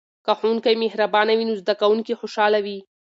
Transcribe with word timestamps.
که 0.25 0.31
ښوونکی 0.39 0.75
مهربانه 0.83 1.33
وي 1.35 1.45
نو 1.49 1.53
زده 1.61 1.73
کوونکي 1.81 2.13
خوشحاله 2.19 2.59
وي. 2.65 2.77